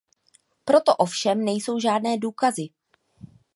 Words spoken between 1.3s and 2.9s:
nejsou žádné důkazy.